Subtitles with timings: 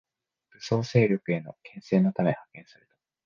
[0.55, 2.95] 武装勢力への牽制のため派遣された